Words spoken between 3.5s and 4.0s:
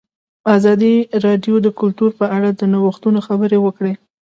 ورکړی.